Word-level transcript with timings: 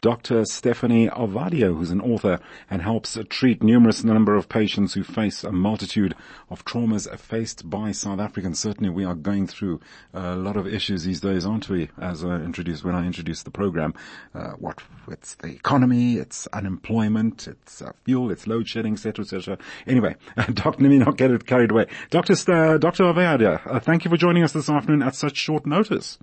Dr. 0.00 0.42
Steffani 0.42 1.10
Ovadia, 1.10 1.76
who's 1.76 1.90
an 1.90 2.00
author 2.00 2.40
and 2.70 2.80
helps 2.80 3.18
treat 3.28 3.62
numerous 3.62 4.02
number 4.02 4.34
of 4.34 4.48
patients 4.48 4.94
who 4.94 5.04
face 5.04 5.44
a 5.44 5.52
multitude 5.52 6.14
of 6.48 6.64
traumas 6.64 7.06
faced 7.18 7.68
by 7.68 7.92
South 7.92 8.18
Africans. 8.18 8.58
Certainly 8.58 8.90
we 8.90 9.04
are 9.04 9.14
going 9.14 9.46
through 9.46 9.80
a 10.14 10.36
lot 10.36 10.56
of 10.56 10.66
issues 10.66 11.04
these 11.04 11.20
days, 11.20 11.44
aren't 11.44 11.68
we? 11.68 11.90
As 12.00 12.24
I 12.24 12.36
introduced, 12.36 12.82
when 12.82 12.94
I 12.94 13.04
introduced 13.04 13.44
the 13.44 13.50
program, 13.50 13.92
uh, 14.34 14.52
what, 14.52 14.80
it's 15.08 15.34
the 15.34 15.48
economy, 15.48 16.16
it's 16.16 16.46
unemployment, 16.48 17.46
it's 17.46 17.82
uh, 17.82 17.92
fuel, 18.04 18.30
it's 18.30 18.46
load 18.46 18.68
shedding, 18.68 18.94
etc., 18.94 19.22
etc. 19.24 19.58
Anyway, 19.86 20.16
Dr. 20.54 20.82
let 20.82 20.90
me 20.90 20.98
not 20.98 21.18
get 21.18 21.30
it 21.30 21.46
carried 21.46 21.72
away. 21.72 21.86
Dr. 22.08 22.34
St- 22.34 22.80
Dr. 22.80 23.04
Ovadia, 23.04 23.60
uh, 23.66 23.80
thank 23.80 24.04
you 24.04 24.10
for 24.10 24.16
joining 24.16 24.42
us 24.42 24.52
this 24.52 24.70
afternoon 24.70 25.02
at 25.02 25.14
such 25.14 25.36
short 25.36 25.66
notice. 25.66 26.18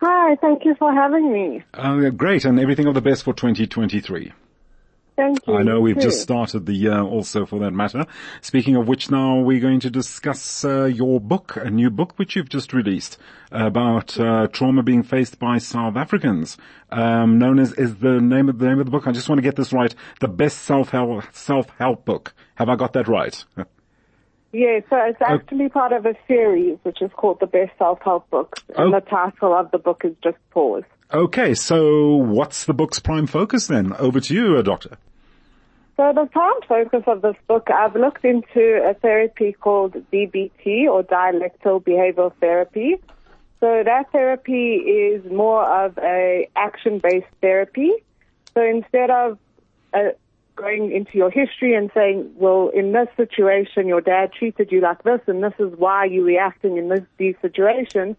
Hi, 0.00 0.34
thank 0.36 0.64
you 0.64 0.74
for 0.76 0.92
having 0.92 1.30
me. 1.30 1.62
Uh, 1.74 2.08
great, 2.10 2.46
and 2.46 2.58
everything 2.58 2.86
of 2.86 2.94
the 2.94 3.02
best 3.02 3.22
for 3.22 3.34
2023. 3.34 4.32
Thank 5.14 5.46
you. 5.46 5.54
I 5.54 5.62
know 5.62 5.82
we've 5.82 5.96
too. 5.96 6.00
just 6.00 6.22
started 6.22 6.64
the 6.64 6.72
year 6.72 6.98
also 6.98 7.44
for 7.44 7.58
that 7.58 7.72
matter. 7.72 8.06
Speaking 8.40 8.76
of 8.76 8.88
which 8.88 9.10
now 9.10 9.40
we're 9.40 9.60
going 9.60 9.80
to 9.80 9.90
discuss 9.90 10.64
uh, 10.64 10.84
your 10.84 11.20
book, 11.20 11.56
a 11.56 11.68
new 11.68 11.90
book 11.90 12.18
which 12.18 12.34
you've 12.34 12.48
just 12.48 12.72
released 12.72 13.18
about 13.52 14.18
uh, 14.18 14.46
trauma 14.46 14.82
being 14.82 15.02
faced 15.02 15.38
by 15.38 15.58
South 15.58 15.96
Africans. 15.96 16.56
Um, 16.90 17.38
known 17.38 17.58
as 17.58 17.74
is 17.74 17.96
the 17.96 18.22
name 18.22 18.48
of 18.48 18.58
the 18.58 18.66
name 18.66 18.78
of 18.78 18.86
the 18.86 18.90
book. 18.90 19.06
I 19.06 19.12
just 19.12 19.28
want 19.28 19.38
to 19.38 19.42
get 19.42 19.56
this 19.56 19.74
right. 19.74 19.94
The 20.20 20.28
best 20.28 20.62
self-help 20.62 21.24
self-help 21.32 22.06
book. 22.06 22.32
Have 22.54 22.70
I 22.70 22.76
got 22.76 22.94
that 22.94 23.06
right? 23.06 23.44
Yeah, 24.52 24.80
so 24.90 24.96
it's 24.96 25.20
actually 25.22 25.68
part 25.68 25.92
of 25.92 26.06
a 26.06 26.14
series 26.26 26.78
which 26.82 27.00
is 27.00 27.10
called 27.16 27.38
the 27.40 27.46
Best 27.46 27.70
Self-Help 27.78 28.28
Book. 28.30 28.56
And 28.76 28.92
Oh. 28.92 28.98
the 28.98 29.06
title 29.06 29.54
of 29.54 29.70
the 29.70 29.78
book 29.78 30.02
is 30.04 30.14
just 30.22 30.38
Pause. 30.50 30.84
okay, 31.12 31.54
so 31.54 32.16
what's 32.16 32.64
the 32.64 32.74
book's 32.74 32.98
prime 32.98 33.26
focus 33.28 33.68
then? 33.68 33.92
Over 33.98 34.18
to 34.20 34.34
you, 34.34 34.56
uh, 34.56 34.62
Doctor. 34.62 34.96
So 35.96 36.12
the 36.14 36.26
prime 36.26 36.60
focus 36.66 37.02
of 37.06 37.22
this 37.22 37.36
book, 37.46 37.68
I've 37.70 37.94
looked 37.94 38.24
into 38.24 38.82
a 38.88 38.94
therapy 38.94 39.52
called 39.52 39.92
DBT 40.10 40.88
or 40.90 41.02
dialectical 41.02 41.80
behavioral 41.80 42.32
therapy. 42.40 42.96
So 43.60 43.82
that 43.84 44.10
therapy 44.10 44.76
is 44.76 45.30
more 45.30 45.62
of 45.84 45.98
a 45.98 46.48
action-based 46.56 47.26
therapy. 47.42 47.92
So 48.54 48.62
instead 48.62 49.10
of 49.10 49.38
uh, 49.92 50.12
going 50.60 50.92
into 50.92 51.16
your 51.16 51.30
history 51.30 51.74
and 51.74 51.90
saying, 51.94 52.30
well, 52.36 52.70
in 52.74 52.92
this 52.92 53.08
situation, 53.16 53.86
your 53.86 54.00
dad 54.00 54.32
treated 54.32 54.70
you 54.70 54.80
like 54.80 55.02
this 55.02 55.20
and 55.26 55.42
this 55.42 55.54
is 55.58 55.72
why 55.76 56.04
you're 56.04 56.24
reacting 56.24 56.76
in 56.76 56.88
this, 56.88 57.02
these 57.16 57.34
situations, 57.40 58.16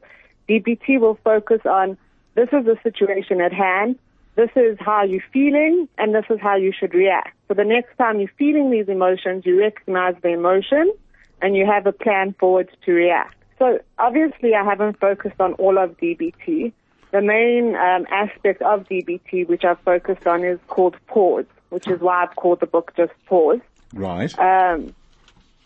DBT 0.50 1.00
will 1.00 1.19
focus 1.23 1.62
on 1.66 1.97
this 2.36 2.50
is 2.52 2.66
the 2.66 2.78
situation 2.84 3.42
at 3.42 3.53
hand, 3.53 3.97
this 4.36 4.50
is 4.56 4.78
how 4.80 5.03
you're 5.03 5.23
feeling, 5.34 5.88
and 5.97 6.16
this 6.16 6.25
is 6.30 6.39
how 6.39 6.56
you 6.56 6.72
should 6.78 6.94
react. 6.94 7.36
So 7.47 7.53
the 7.53 7.66
next 7.66 7.95
time 7.97 8.19
you're 8.19 8.31
feeling 8.38 8.72
these 8.72 8.88
emotions, 8.88 9.45
you 9.45 9.59
recognize 9.59 10.16
the 10.22 10.30
emotion 10.30 10.94
and 11.42 11.56
you 11.56 11.66
have 11.66 11.86
a 11.86 11.92
plan 11.92 12.34
forward 12.39 12.69
to 12.86 12.92
react. 12.92 13.36
So 13.59 13.80
obviously 14.00 14.56
I 14.56 14.64
haven't 14.64 15.00
focused 15.00 15.39
on 15.39 15.53
all 15.53 15.78
of 15.78 15.97
DBT. 15.97 16.72
The 17.12 17.22
main 17.22 17.75
um, 17.75 18.08
aspect 18.09 18.62
of 18.62 18.88
DBT 18.88 19.47
which 19.47 19.64
I've 19.66 19.80
focused 19.81 20.25
on 20.25 20.44
is 20.45 20.59
called 20.67 20.95
pause, 21.08 21.45
which 21.72 21.88
is 21.88 22.00
why 22.00 22.23
I've 22.23 22.36
called 22.36 22.59
the 22.59 22.67
book 22.67 22.94
just 22.95 23.14
pause. 23.25 23.59
Right. 23.94 24.38
Um, 24.38 24.94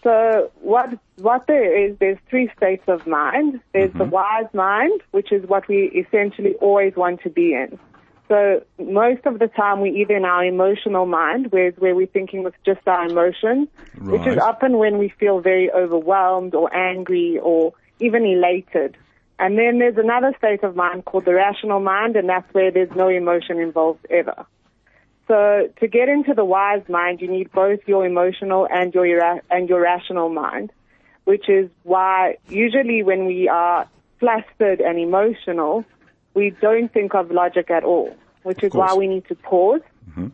so 0.03 0.51
what 0.61 0.97
what 1.17 1.47
there 1.47 1.75
is, 1.75 1.97
there's 1.99 2.19
three 2.29 2.49
states 2.55 2.83
of 2.87 3.07
mind. 3.07 3.59
There's 3.73 3.91
the 3.93 4.03
wise 4.05 4.51
mind, 4.53 5.01
which 5.11 5.31
is 5.31 5.47
what 5.47 5.67
we 5.67 6.05
essentially 6.07 6.53
always 6.61 6.95
want 6.95 7.21
to 7.21 7.29
be 7.29 7.53
in. 7.53 7.79
So 8.27 8.63
most 8.79 9.25
of 9.25 9.39
the 9.39 9.47
time 9.47 9.81
we're 9.81 9.95
either 9.95 10.15
in 10.15 10.25
our 10.25 10.45
emotional 10.45 11.07
mind, 11.07 11.51
where 11.51 11.71
where 11.71 11.95
we're 11.95 12.05
thinking 12.05 12.43
with 12.43 12.53
just 12.63 12.87
our 12.87 13.07
emotions, 13.07 13.67
which 13.99 14.25
is 14.27 14.37
often 14.37 14.77
when 14.77 14.99
we 14.99 15.09
feel 15.09 15.39
very 15.41 15.71
overwhelmed 15.71 16.53
or 16.53 16.73
angry 16.75 17.39
or 17.41 17.73
even 17.99 18.25
elated. 18.25 18.97
And 19.39 19.57
then 19.57 19.79
there's 19.79 19.97
another 19.97 20.33
state 20.37 20.63
of 20.63 20.75
mind 20.75 21.05
called 21.05 21.25
the 21.25 21.33
rational 21.33 21.79
mind, 21.79 22.15
and 22.15 22.29
that's 22.29 22.51
where 22.53 22.71
there's 22.71 22.95
no 22.95 23.09
emotion 23.09 23.59
involved 23.59 24.05
ever. 24.09 24.45
So 25.27 25.69
to 25.79 25.87
get 25.87 26.07
into 26.07 26.33
the 26.33 26.45
wise 26.45 26.83
mind, 26.87 27.21
you 27.21 27.27
need 27.27 27.51
both 27.51 27.79
your 27.87 28.05
emotional 28.05 28.67
and 28.71 28.93
your 28.93 29.41
and 29.49 29.67
your 29.67 29.81
rational 29.81 30.29
mind, 30.29 30.71
which 31.23 31.49
is 31.49 31.69
why 31.83 32.37
usually 32.47 33.01
when 33.01 33.25
we 33.25 33.49
are 33.49 33.87
flustered 34.19 34.81
and 34.81 34.99
emotional, 34.99 35.83
we 36.35 36.51
don't 36.61 36.93
think 36.93 37.15
of 37.15 37.31
logic 37.31 37.71
at 37.71 37.83
all, 37.83 38.15
which 38.43 38.63
is 38.63 38.73
why 38.73 38.93
we 38.93 39.07
need 39.07 39.27
to 39.27 39.35
pause 39.35 39.81
mm-hmm. 40.11 40.27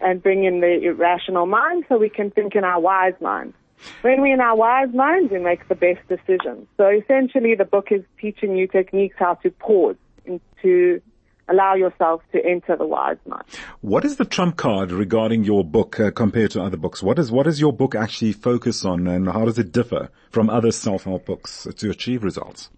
and 0.00 0.22
bring 0.22 0.44
in 0.44 0.60
the 0.60 0.82
irrational 0.82 1.46
mind 1.46 1.84
so 1.88 1.96
we 1.96 2.08
can 2.08 2.30
think 2.30 2.56
in 2.56 2.64
our 2.64 2.80
wise 2.80 3.14
mind. 3.20 3.54
When 4.02 4.20
we're 4.20 4.34
in 4.34 4.40
our 4.40 4.56
wise 4.56 4.92
mind, 4.94 5.30
we 5.30 5.38
make 5.38 5.68
the 5.68 5.74
best 5.74 6.00
decisions. 6.08 6.66
So 6.76 6.88
essentially 6.88 7.54
the 7.54 7.64
book 7.64 7.88
is 7.90 8.02
teaching 8.20 8.56
you 8.56 8.66
techniques 8.66 9.16
how 9.18 9.34
to 9.34 9.50
pause 9.50 9.96
and 10.26 10.40
to 10.62 11.00
allow 11.48 11.74
yourself 11.74 12.22
to 12.32 12.44
enter 12.44 12.76
the 12.76 12.86
wise 12.86 13.18
mind. 13.26 13.44
What 13.82 14.04
is 14.04 14.14
the 14.14 14.24
trump 14.24 14.56
card 14.56 14.92
regarding 14.92 15.42
your 15.42 15.64
book 15.64 15.98
uh, 15.98 16.12
compared 16.12 16.52
to 16.52 16.62
other 16.62 16.76
books? 16.76 17.02
What 17.02 17.18
is 17.18 17.32
what 17.32 17.46
does 17.46 17.60
your 17.60 17.72
book 17.72 17.96
actually 17.96 18.30
focus 18.30 18.84
on, 18.84 19.08
and 19.08 19.28
how 19.28 19.44
does 19.44 19.58
it 19.58 19.72
differ 19.72 20.08
from 20.30 20.48
other 20.48 20.70
self-help 20.70 21.26
books 21.26 21.66
to 21.78 21.90
achieve 21.90 22.22
results? 22.22 22.70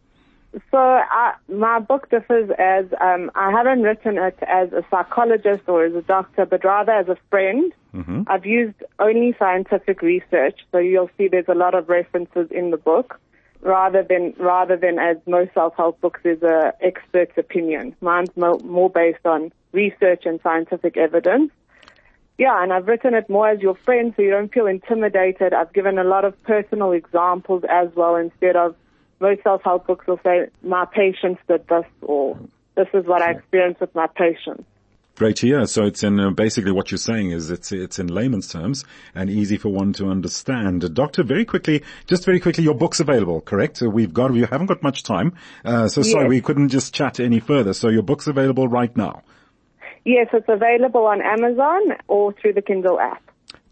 So 0.70 0.78
I, 0.78 1.34
my 1.46 1.78
book 1.78 2.08
differs 2.08 2.48
as 2.58 2.86
um, 3.02 3.30
I 3.34 3.50
haven't 3.50 3.82
written 3.82 4.16
it 4.16 4.38
as 4.48 4.72
a 4.72 4.82
psychologist 4.90 5.64
or 5.66 5.84
as 5.84 5.94
a 5.94 6.00
doctor, 6.00 6.46
but 6.46 6.64
rather 6.64 6.92
as 6.92 7.08
a 7.08 7.18
friend. 7.28 7.70
I've 8.26 8.46
used 8.46 8.82
only 8.98 9.36
scientific 9.38 10.00
research, 10.00 10.60
so 10.72 10.78
you'll 10.78 11.10
see 11.18 11.28
there's 11.28 11.48
a 11.48 11.54
lot 11.54 11.74
of 11.74 11.90
references 11.90 12.48
in 12.50 12.70
the 12.70 12.78
book, 12.78 13.20
rather 13.64 14.02
than 14.02 14.34
rather 14.38 14.76
than 14.76 14.98
as 14.98 15.16
most 15.26 15.52
self-help 15.54 16.00
books 16.00 16.20
is 16.24 16.40
a 16.42 16.72
expert's 16.80 17.36
opinion. 17.36 17.96
Mine's 18.00 18.36
mo- 18.36 18.60
more 18.62 18.90
based 18.90 19.24
on 19.24 19.50
research 19.72 20.24
and 20.26 20.38
scientific 20.42 20.96
evidence. 20.96 21.50
Yeah, 22.36 22.62
and 22.62 22.72
I've 22.72 22.86
written 22.86 23.14
it 23.14 23.28
more 23.30 23.48
as 23.48 23.60
your 23.60 23.74
friend 23.74 24.12
so 24.16 24.22
you 24.22 24.30
don't 24.30 24.52
feel 24.52 24.66
intimidated. 24.66 25.54
I've 25.54 25.72
given 25.72 25.98
a 25.98 26.04
lot 26.04 26.24
of 26.24 26.40
personal 26.42 26.92
examples 26.92 27.62
as 27.68 27.88
well 27.94 28.16
instead 28.16 28.56
of 28.56 28.76
most 29.20 29.42
self-help 29.42 29.86
books 29.86 30.06
will 30.06 30.20
say, 30.24 30.48
my 30.62 30.84
patients 30.84 31.40
did 31.48 31.66
this 31.68 31.84
or 32.02 32.38
this 32.76 32.88
is 32.92 33.06
what 33.06 33.22
I 33.22 33.30
experienced 33.30 33.80
with 33.80 33.94
my 33.94 34.08
patients. 34.08 34.64
Great 35.16 35.36
to 35.36 35.46
hear. 35.46 35.66
So 35.66 35.84
it's 35.84 36.02
in 36.02 36.18
uh, 36.18 36.30
basically 36.30 36.72
what 36.72 36.90
you're 36.90 36.98
saying 36.98 37.30
is 37.30 37.48
it's 37.48 37.70
it's 37.70 38.00
in 38.00 38.08
layman's 38.08 38.48
terms 38.48 38.84
and 39.14 39.30
easy 39.30 39.56
for 39.56 39.68
one 39.68 39.92
to 39.94 40.10
understand. 40.10 40.92
Doctor, 40.92 41.22
very 41.22 41.44
quickly, 41.44 41.84
just 42.08 42.24
very 42.24 42.40
quickly, 42.40 42.64
your 42.64 42.74
book's 42.74 42.98
available, 42.98 43.40
correct? 43.40 43.80
We've 43.80 44.12
got 44.12 44.32
we 44.32 44.40
haven't 44.40 44.66
got 44.66 44.82
much 44.82 45.04
time, 45.04 45.34
uh, 45.64 45.86
so 45.86 46.02
sorry 46.02 46.28
we 46.28 46.40
couldn't 46.40 46.70
just 46.70 46.92
chat 46.92 47.20
any 47.20 47.38
further. 47.38 47.74
So 47.74 47.90
your 47.90 48.02
book's 48.02 48.26
available 48.26 48.66
right 48.66 48.94
now. 48.96 49.22
Yes, 50.04 50.26
it's 50.32 50.48
available 50.48 51.06
on 51.06 51.22
Amazon 51.22 51.96
or 52.08 52.32
through 52.32 52.54
the 52.54 52.62
Kindle 52.62 52.98
app. 52.98 53.22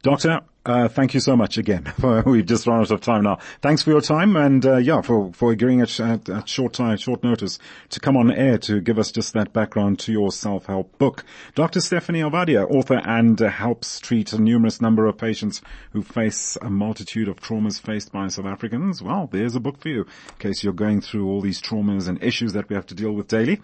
Doctor, 0.02 0.40
uh, 0.66 0.88
thank 0.88 1.14
you 1.14 1.20
so 1.20 1.36
much 1.36 1.58
again. 1.58 1.92
We've 2.26 2.44
just 2.44 2.66
run 2.66 2.80
out 2.80 2.90
of 2.90 3.00
time 3.00 3.22
now. 3.22 3.38
Thanks 3.60 3.82
for 3.82 3.90
your 3.90 4.00
time 4.00 4.34
and, 4.34 4.66
uh, 4.66 4.76
yeah, 4.78 5.00
for, 5.00 5.32
for 5.32 5.52
agreeing 5.52 5.80
at, 5.80 6.00
at, 6.00 6.28
at 6.28 6.48
short 6.48 6.72
time, 6.72 6.96
short 6.96 7.22
notice 7.22 7.60
to 7.90 8.00
come 8.00 8.16
on 8.16 8.32
air 8.32 8.58
to 8.58 8.80
give 8.80 8.98
us 8.98 9.12
just 9.12 9.32
that 9.34 9.52
background 9.52 10.00
to 10.00 10.10
your 10.10 10.32
self-help 10.32 10.98
book. 10.98 11.24
Dr. 11.54 11.78
Steffani 11.78 12.28
Ovadia, 12.28 12.68
author 12.68 13.00
and 13.04 13.40
uh, 13.40 13.48
helps 13.48 14.00
treat 14.00 14.32
a 14.32 14.40
numerous 14.40 14.80
number 14.80 15.06
of 15.06 15.18
patients 15.18 15.62
who 15.92 16.02
face 16.02 16.56
a 16.60 16.68
multitude 16.68 17.28
of 17.28 17.40
traumas 17.40 17.80
faced 17.80 18.10
by 18.10 18.26
South 18.26 18.46
Africans. 18.46 19.02
Well, 19.02 19.28
there's 19.30 19.54
a 19.54 19.60
book 19.60 19.78
for 19.78 19.88
you 19.88 20.00
in 20.00 20.38
case 20.40 20.64
you're 20.64 20.72
going 20.72 21.00
through 21.00 21.28
all 21.28 21.40
these 21.40 21.62
traumas 21.62 22.08
and 22.08 22.22
issues 22.22 22.54
that 22.54 22.68
we 22.68 22.74
have 22.74 22.86
to 22.86 22.94
deal 22.94 23.12
with 23.12 23.28
daily. 23.28 23.60